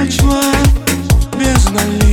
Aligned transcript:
Ночь 0.00 0.18
без 1.38 1.64
налива 1.72 2.09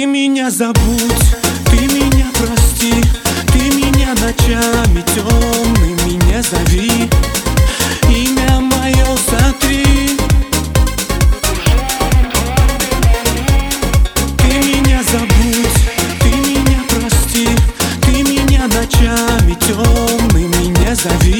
Ты 0.00 0.06
меня 0.06 0.50
забудь, 0.50 1.26
ты 1.66 1.76
меня 1.76 2.24
прости 2.32 3.04
Ты 3.52 3.58
меня 3.76 4.14
ночами 4.14 5.04
темными 5.14 6.12
не 6.24 6.42
зови. 6.42 7.10
Имя 8.08 8.60
мое 8.60 9.04
сотри. 9.28 10.16
Ты 14.38 14.68
меня 14.70 15.02
забудь, 15.02 15.82
ты 16.22 16.30
меня 16.48 16.82
прости 16.88 17.48
Ты 18.00 18.22
меня 18.22 18.68
ночами 18.68 19.54
темными 19.66 20.78
не 20.78 20.94
зови. 20.94 21.39